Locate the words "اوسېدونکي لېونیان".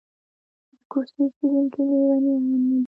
1.23-2.23